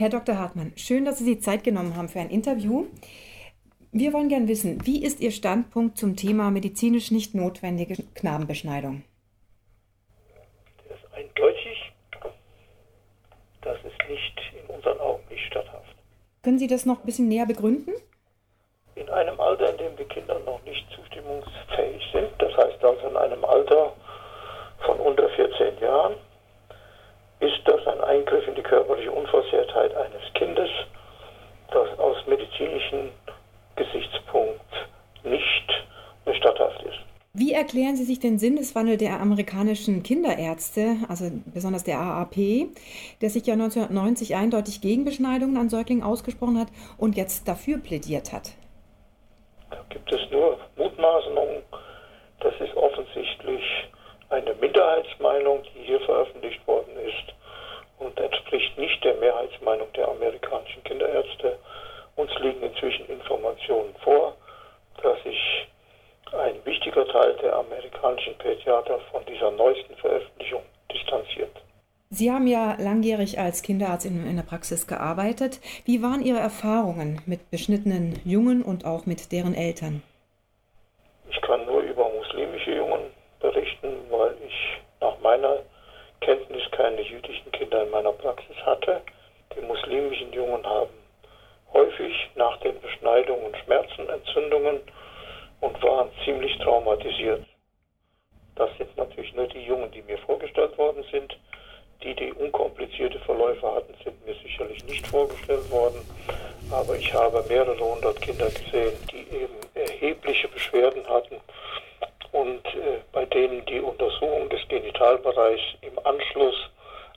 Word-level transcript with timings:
Herr 0.00 0.08
Dr. 0.08 0.38
Hartmann, 0.38 0.72
schön, 0.76 1.04
dass 1.04 1.18
Sie 1.18 1.24
sich 1.24 1.42
Zeit 1.42 1.62
genommen 1.62 1.94
haben 1.94 2.08
für 2.08 2.20
ein 2.20 2.30
Interview. 2.30 2.86
Wir 3.92 4.14
wollen 4.14 4.30
gern 4.30 4.48
wissen, 4.48 4.86
wie 4.86 5.04
ist 5.04 5.20
Ihr 5.20 5.30
Standpunkt 5.30 5.98
zum 5.98 6.16
Thema 6.16 6.50
medizinisch 6.50 7.10
nicht 7.10 7.34
notwendige 7.34 8.02
Knabenbeschneidung? 8.14 9.02
Der 10.88 10.96
ist 10.96 11.04
eindeutig. 11.12 11.92
Das 13.60 13.76
ist 13.84 14.08
nicht 14.08 14.40
in 14.58 14.74
unseren 14.74 14.98
Augen 15.00 15.22
nicht 15.28 15.44
statthaft. 15.48 15.94
Können 16.42 16.58
Sie 16.58 16.66
das 16.66 16.86
noch 16.86 17.00
ein 17.00 17.04
bisschen 17.04 17.28
näher 17.28 17.44
begründen? 17.44 17.92
In 18.94 19.08
einem 19.10 19.38
Alter, 19.38 19.70
in 19.72 19.76
dem 19.76 19.96
die 19.98 20.04
Kinder 20.04 20.38
noch 20.46 20.62
nicht 20.64 20.86
zustimmungsfähig 20.96 22.02
sind, 22.12 22.30
das 22.38 22.56
heißt 22.56 22.82
also 22.82 23.06
in 23.06 23.16
einem 23.18 23.44
Alter 23.44 23.92
von 24.86 24.98
unter 24.98 25.28
14 25.28 25.78
Jahren, 25.78 26.14
ist 27.40 27.60
das 27.66 27.69
Eingriff 28.10 28.46
in 28.48 28.56
die 28.56 28.62
körperliche 28.62 29.12
Unversehrtheit 29.12 29.94
eines 29.94 30.22
Kindes, 30.34 30.68
das 31.70 31.98
aus 31.98 32.16
medizinischen 32.26 33.10
Gesichtspunkt 33.76 34.60
nicht 35.22 35.86
statthaft 36.36 36.82
ist. 36.82 36.98
Wie 37.32 37.52
erklären 37.52 37.94
Sie 37.94 38.02
sich 38.04 38.18
den 38.18 38.38
Sinneswandel 38.40 38.96
der 38.96 39.20
amerikanischen 39.20 40.02
Kinderärzte, 40.02 40.96
also 41.08 41.30
besonders 41.54 41.84
der 41.84 42.00
AAP, 42.00 42.34
der 43.20 43.30
sich 43.30 43.46
ja 43.46 43.54
1990 43.54 44.34
eindeutig 44.34 44.80
gegen 44.80 45.04
Beschneidungen 45.04 45.56
an 45.56 45.68
Säuglingen 45.68 46.02
ausgesprochen 46.02 46.58
hat 46.58 46.68
und 46.98 47.16
jetzt 47.16 47.46
dafür 47.46 47.78
plädiert 47.78 48.32
hat? 48.32 48.50
Da 49.70 49.84
gibt 49.88 50.10
es 50.12 50.20
nur 50.32 50.58
Mutmaßungen. 50.76 51.62
Das 52.40 52.54
ist 52.58 52.74
offensichtlich 52.74 53.62
eine 54.30 54.54
Minderheitsmeinung, 54.54 55.62
die 55.62 55.86
hier 55.86 56.00
veröffentlicht 56.00 56.66
worden 56.66 56.96
ist 57.06 57.34
und 58.00 58.18
entspricht 58.18 58.76
nicht 58.78 59.04
der 59.04 59.09
Mehrheitsmeinung 59.20 59.92
der 59.92 60.08
amerikanischen 60.08 60.82
Kinderärzte. 60.84 61.58
Uns 62.16 62.30
liegen 62.40 62.62
inzwischen 62.62 63.06
Informationen 63.06 63.94
vor, 64.02 64.34
dass 65.02 65.22
sich 65.22 65.68
ein 66.32 66.64
wichtiger 66.64 67.06
Teil 67.06 67.34
der 67.42 67.56
amerikanischen 67.56 68.36
Pädiater 68.38 68.98
von 69.10 69.24
dieser 69.26 69.50
neuesten 69.50 69.94
Veröffentlichung 69.96 70.62
distanziert. 70.92 71.56
Sie 72.12 72.32
haben 72.32 72.48
ja 72.48 72.76
langjährig 72.78 73.38
als 73.38 73.62
Kinderarzt 73.62 74.04
in, 74.04 74.26
in, 74.26 74.34
der 74.34 74.42
Praxis 74.42 74.88
gearbeitet. 74.88 75.60
Wie 75.84 76.02
waren 76.02 76.22
Ihre 76.22 76.40
Erfahrungen 76.40 77.22
mit 77.24 77.50
beschnittenen 77.50 78.20
Jungen 78.24 78.62
und 78.62 78.84
auch 78.84 79.06
mit 79.06 79.30
deren 79.30 79.54
Eltern? 79.54 80.02
Ich 81.30 81.40
kann 81.42 81.64
nur 81.66 81.82
über 81.82 82.08
muslimische 82.10 82.74
Jungen 82.74 83.02
berichten, 83.38 83.88
weil 84.10 84.34
ich 84.44 84.80
nach 85.00 85.20
meiner 85.20 85.58
Kenntnis 86.20 86.62
keine 86.72 87.00
jüdischen 87.00 87.50
Kinder 87.52 87.82
in 87.82 87.90
meiner 87.90 88.12
Praxis 88.12 88.56
hatte. 88.64 89.00
Die 89.56 89.62
muslimischen 89.62 90.32
Jungen 90.32 90.64
haben 90.66 90.90
häufig 91.72 92.30
nach 92.34 92.58
den 92.60 92.80
Beschneidungen 92.80 93.54
Schmerzen, 93.64 94.08
Entzündungen 94.08 94.80
und 95.60 95.82
waren 95.82 96.10
ziemlich 96.24 96.56
traumatisiert. 96.58 97.44
Das 98.56 98.70
sind 98.76 98.94
natürlich 98.96 99.32
nur 99.34 99.46
die 99.48 99.64
Jungen, 99.64 99.90
die 99.92 100.02
mir 100.02 100.18
vorgestellt 100.18 100.76
worden 100.76 101.04
sind. 101.10 101.36
Die, 102.02 102.14
die 102.14 102.32
unkomplizierte 102.32 103.18
Verläufe 103.20 103.74
hatten, 103.74 103.94
sind 104.04 104.26
mir 104.26 104.34
sicherlich 104.34 104.84
nicht 104.84 105.06
vorgestellt 105.06 105.70
worden. 105.70 106.00
Aber 106.70 106.96
ich 106.96 107.12
habe 107.12 107.44
mehrere 107.48 107.78
hundert 107.78 108.20
Kinder 108.20 108.48
gesehen, 108.50 108.92
die 109.10 109.26
eben 109.34 109.56
erhebliche 109.74 110.48
Beschwerden 110.48 111.06
hatten 111.08 111.40
und 112.40 112.64
äh, 112.74 113.00
bei 113.12 113.26
denen 113.26 113.64
die 113.66 113.80
Untersuchung 113.80 114.48
des 114.48 114.66
Genitalbereichs 114.68 115.62
im 115.82 115.98
Anschluss 116.04 116.56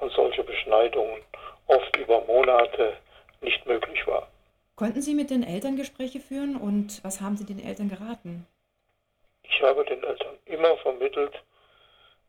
an 0.00 0.10
solche 0.10 0.44
Beschneidungen 0.44 1.22
oft 1.66 1.96
über 1.96 2.20
Monate 2.26 2.96
nicht 3.40 3.64
möglich 3.66 4.06
war. 4.06 4.28
Konnten 4.76 5.00
Sie 5.00 5.14
mit 5.14 5.30
den 5.30 5.42
Eltern 5.42 5.76
Gespräche 5.76 6.20
führen 6.20 6.56
und 6.56 7.02
was 7.02 7.20
haben 7.22 7.36
Sie 7.38 7.46
den 7.46 7.64
Eltern 7.64 7.88
geraten? 7.88 8.46
Ich 9.42 9.62
habe 9.62 9.84
den 9.86 10.02
Eltern 10.02 10.36
immer 10.44 10.76
vermittelt, 10.78 11.32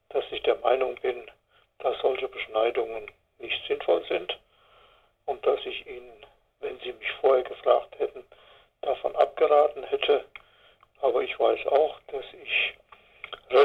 dass 0.09 0.23
ich 0.31 0.41
der 0.43 0.55
Meinung 0.59 0.95
bin, 1.01 1.23
dass 1.79 1.99
solche 2.01 2.29
Beschneidungen 2.29 3.11
nicht 3.39 3.67
sinnvoll 3.67 4.03
sind 4.07 4.39
und 5.25 5.45
dass 5.45 5.59
ich 5.65 5.85
ihnen, 5.87 6.25
wenn 6.61 6.79
sie 6.79 6.93
mich 6.93 7.11
vorher 7.19 7.43
gefragt 7.43 7.99
hätten, 7.99 8.23
davon 8.81 9.13
abgeraten 9.17 9.83
hätte. 9.83 10.23
Aber 11.01 11.21
ich 11.21 11.37
weiß 11.37 11.67
auch, 11.67 11.99
dass 12.07 12.25
ich 12.41 12.77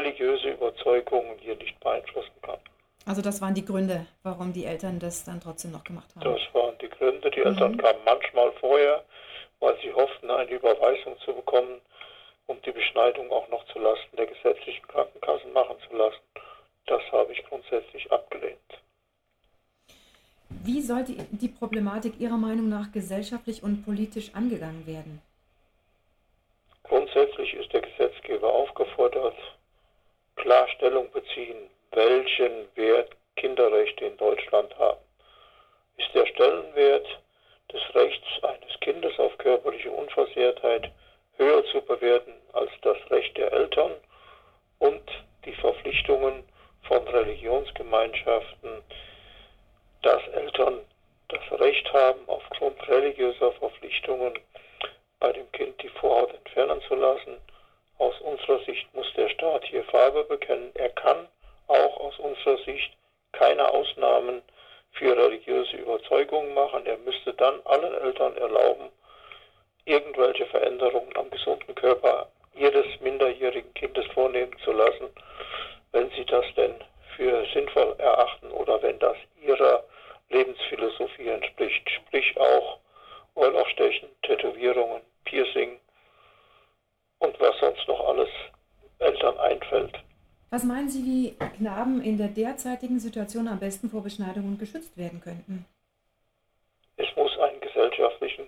religiöse 0.02 0.50
Überzeugungen 0.50 1.38
hier 1.38 1.56
nicht 1.56 1.78
beeinflussen 1.80 2.32
kann. 2.42 2.58
Also 3.04 3.22
das 3.22 3.40
waren 3.40 3.54
die 3.54 3.64
Gründe, 3.64 4.06
warum 4.22 4.52
die 4.52 4.64
Eltern 4.64 4.98
das 4.98 5.24
dann 5.24 5.40
trotzdem 5.40 5.72
noch 5.72 5.84
gemacht 5.84 6.08
haben. 6.14 6.24
Das 6.24 6.40
waren 6.54 6.76
die 6.80 6.88
Gründe. 6.88 7.30
Die 7.30 7.40
Eltern 7.40 7.72
mhm. 7.72 7.78
kamen 7.78 7.98
manchmal 8.04 8.52
vorher, 8.60 9.04
weil 9.60 9.76
sie 9.82 9.92
hofften, 9.92 10.30
eine 10.30 10.50
Überweisung 10.50 11.18
zu 11.24 11.32
bekommen, 11.34 11.80
um 12.46 12.60
die 12.62 12.70
Beschneidung 12.70 13.30
auch 13.30 13.48
noch 13.48 13.64
zu 13.66 13.78
Lasten 13.78 14.16
der 14.16 14.26
gesetzlichen 14.26 14.86
Krankenkassen 14.86 15.52
machen 15.52 15.76
zu 15.88 15.96
lassen. 15.96 16.20
Das 16.86 17.02
habe 17.12 17.32
ich 17.32 17.44
grundsätzlich 17.44 18.10
abgelehnt. 18.12 18.58
Wie 20.48 20.80
sollte 20.80 21.14
die 21.30 21.48
Problematik 21.48 22.20
Ihrer 22.20 22.36
Meinung 22.36 22.68
nach 22.68 22.92
gesellschaftlich 22.92 23.62
und 23.62 23.84
politisch 23.84 24.32
angegangen 24.34 24.86
werden? 24.86 25.22
Grundsätzlich 26.84 27.54
ist 27.54 27.72
der 27.72 27.80
Gesetzgeber 27.80 28.52
aufgefordert, 28.52 29.34
Klarstellung 30.42 31.08
beziehen, 31.12 31.70
welchen 31.92 32.66
Wert 32.74 33.10
Kinderrechte 33.36 34.06
in 34.06 34.16
Deutschland 34.16 34.76
haben. 34.76 34.98
Ist 35.98 36.12
der 36.14 36.26
Stellenwert 36.26 37.06
des 37.72 37.80
Rechts 37.94 38.26
eines 38.42 38.80
Kindes 38.80 39.16
auf 39.20 39.38
körperliche 39.38 39.92
Unversehrtheit 39.92 40.90
höher 41.36 41.64
zu 41.66 41.80
bewerten 41.82 42.34
als 42.54 42.72
das 42.82 42.96
Recht 43.12 43.36
der 43.38 43.52
Eltern 43.52 43.92
und 44.80 45.08
die 45.44 45.54
Verpflichtungen 45.54 46.42
von 46.88 47.06
Religionsgemeinschaften, 47.06 48.82
dass 50.02 50.26
Eltern 50.34 50.80
das 51.28 51.60
Recht 51.60 51.92
haben, 51.92 52.18
aufgrund 52.26 52.88
religiöser 52.88 53.52
Verpflichtungen 53.52 54.36
bei 55.20 55.30
dem 55.30 55.50
Kind 55.52 55.80
die 55.80 55.88
Vorhaut 55.88 56.34
entfernen 56.34 56.82
zu 56.88 56.96
lassen, 56.96 57.38
aus 58.02 58.20
unserer 58.20 58.58
Sicht 58.64 58.92
muss 58.94 59.06
der 59.14 59.28
Staat 59.28 59.64
hier 59.64 59.84
Farbe 59.84 60.24
bekennen. 60.24 60.72
Er 60.74 60.88
kann 60.90 61.28
auch 61.68 62.00
aus 62.00 62.18
unserer 62.18 62.58
Sicht 62.64 62.92
keine 63.30 63.68
Ausnahmen 63.68 64.42
für 64.90 65.16
religiöse 65.16 65.76
Überzeugungen 65.76 66.52
machen. 66.52 66.84
Er 66.84 66.98
müsste 66.98 67.32
dann 67.34 67.60
allen 67.64 67.94
Eltern 67.94 68.36
erlauben, 68.36 68.90
irgendwelche 69.84 70.46
Veränderungen 70.46 71.16
am 71.16 71.30
gesunden 71.30 71.76
Körper 71.76 72.28
jedes 72.54 72.86
minderjährigen 73.00 73.72
Kindes 73.74 74.06
vornehmen 74.12 74.56
zu 74.64 74.72
lassen, 74.72 75.08
wenn 75.92 76.10
sie 76.10 76.24
das 76.26 76.44
denn 76.56 76.74
für 77.16 77.46
sinnvoll 77.54 77.94
erachten 77.98 78.50
oder 78.50 78.82
wenn 78.82 78.98
das 78.98 79.16
ihrer 79.40 79.84
Lebensphilosophie 80.28 81.28
entspricht, 81.28 81.88
sprich 81.88 82.36
auch 82.36 82.78
Ohrlochstechen, 83.36 84.08
Tätowierungen, 84.22 85.02
Piercing, 85.24 85.78
und 87.22 87.38
was 87.38 87.56
sonst 87.60 87.86
noch 87.86 88.08
alles 88.08 88.28
Eltern 88.98 89.38
einfällt. 89.38 89.96
Was 90.52 90.64
meinen 90.64 90.90
Sie, 90.90 91.02
wie 91.06 91.34
Knaben 91.56 92.02
in 92.02 92.18
der 92.18 92.28
derzeitigen 92.28 93.00
Situation 93.00 93.48
am 93.48 93.58
besten 93.58 93.88
vor 93.88 94.02
Beschneidungen 94.02 94.58
geschützt 94.58 94.98
werden 94.98 95.18
könnten? 95.18 95.64
Es 96.98 97.08
muss 97.16 97.38
einen 97.38 97.58
gesellschaftlichen 97.62 98.46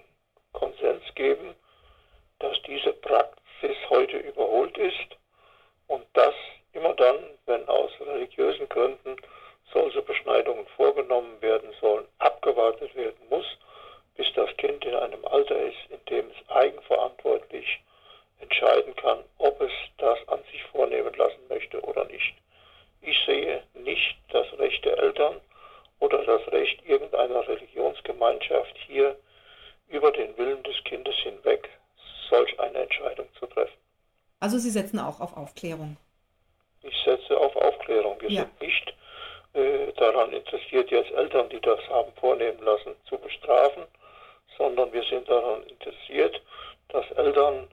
Konsens 0.52 1.02
geben, 1.14 1.54
dass 2.40 2.60
diese 2.68 2.92
Praxis 2.92 3.78
heute 3.88 4.18
überholt 4.18 4.76
ist 4.76 5.16
und 5.86 6.04
dass 6.12 6.34
immer 6.74 6.92
dann, 6.92 7.16
wenn 7.46 7.66
aus 7.68 7.90
religiösen 7.98 8.68
Gründen 8.68 9.16
solche 9.72 10.02
Beschneidungen 10.02 10.66
vorgenommen 10.76 11.40
werden 11.40 11.70
sollen, 11.80 12.04
abgewartet 12.18 12.94
werden 12.94 13.26
muss, 13.30 13.46
bis 14.14 14.30
das 14.34 14.54
Kind 14.58 14.84
in 14.84 14.94
einem 14.94 15.24
Alter 15.24 15.58
ist, 15.58 15.78
in 15.88 16.04
dem 16.10 16.26
es 16.26 16.50
eigenverantwortlich 16.50 17.80
entscheiden 18.40 18.94
kann, 18.96 19.18
ob 19.38 19.60
es 19.60 19.72
das 19.98 20.18
an 20.28 20.40
sich 20.50 20.62
vornehmen 20.64 21.12
lassen 21.14 21.40
möchte 21.48 21.80
oder 21.82 22.04
nicht. 22.06 22.34
Ich 23.00 23.18
sehe 23.26 23.62
nicht 23.74 24.16
das 24.30 24.46
Recht 24.58 24.84
der 24.84 24.98
Eltern 24.98 25.40
oder 26.00 26.24
das 26.24 26.46
Recht 26.52 26.84
irgendeiner 26.86 27.46
Religionsgemeinschaft 27.46 28.76
hier 28.86 29.16
über 29.88 30.10
den 30.10 30.36
Willen 30.36 30.62
des 30.62 30.76
Kindes 30.84 31.14
hinweg 31.16 31.68
solch 32.30 32.58
eine 32.58 32.78
Entscheidung 32.78 33.28
zu 33.38 33.46
treffen. 33.46 33.76
Also 34.40 34.58
Sie 34.58 34.70
setzen 34.70 34.98
auch 34.98 35.20
auf 35.20 35.36
Aufklärung. 35.36 35.96
Ich 36.82 36.96
setze 37.04 37.38
auf 37.38 37.56
Aufklärung. 37.56 38.20
Wir 38.20 38.30
ja. 38.30 38.40
sind 38.42 38.60
nicht 38.60 38.94
äh, 39.54 39.92
daran 39.92 40.32
interessiert, 40.32 40.90
jetzt 40.90 41.12
Eltern, 41.12 41.48
die 41.48 41.60
das 41.60 41.80
haben 41.88 42.12
vornehmen 42.20 42.62
lassen, 42.62 42.94
zu 43.08 43.16
bestrafen, 43.18 43.84
sondern 44.58 44.92
wir 44.92 45.02
sind 45.04 45.28
daran 45.28 45.62
interessiert, 45.64 46.40
dass 46.88 47.10
Eltern 47.12 47.68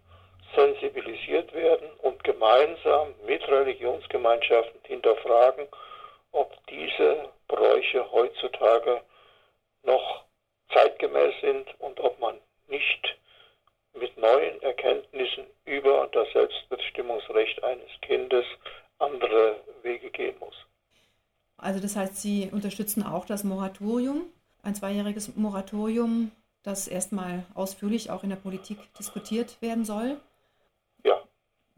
sensibilisiert 0.56 1.54
werden 1.54 1.90
und 2.00 2.24
gemeinsam 2.24 3.14
mit 3.26 3.48
Religionsgemeinschaften 3.48 4.80
hinterfragen, 4.84 5.68
Bräuche 7.72 8.12
heutzutage 8.12 9.02
noch 9.84 10.26
zeitgemäß 10.74 11.34
sind 11.42 11.68
und 11.80 12.00
ob 12.02 12.20
man 12.20 12.36
nicht 12.68 13.18
mit 13.94 14.18
neuen 14.18 14.62
Erkenntnissen 14.62 15.46
über 15.66 16.10
das 16.12 16.28
Selbstbestimmungsrecht 16.34 17.64
eines 17.64 17.90
Kindes 18.02 18.46
andere 19.00 19.56
Wege 19.84 20.10
gehen 20.12 20.36
muss. 20.40 20.56
Also 21.58 21.80
das 21.80 21.96
heißt, 21.96 22.18
Sie 22.22 22.50
unterstützen 22.52 23.04
auch 23.04 23.26
das 23.26 23.44
Moratorium, 23.46 24.26
ein 24.64 24.76
zweijähriges 24.76 25.36
Moratorium, 25.38 26.32
das 26.64 26.88
erstmal 26.88 27.46
ausführlich 27.56 28.12
auch 28.12 28.24
in 28.24 28.32
der 28.32 28.36
Politik 28.36 28.80
diskutiert 29.00 29.62
werden 29.62 29.86
soll? 29.86 30.18
Ja, 31.06 31.22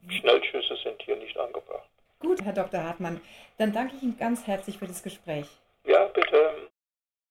Schnellschüsse 0.08 0.76
sind 0.84 1.02
hier 1.04 1.18
nicht 1.18 1.38
angebracht. 1.38 1.88
Gut, 2.20 2.42
Herr 2.42 2.54
Dr. 2.54 2.84
Hartmann, 2.84 3.22
dann 3.58 3.74
danke 3.74 3.96
ich 3.96 4.04
Ihnen 4.04 4.18
ganz 4.18 4.48
herzlich 4.48 4.80
für 4.80 4.88
das 4.88 5.04
Gespräch. 5.04 5.48
Ja, 5.86 6.06
bitte. 6.08 6.63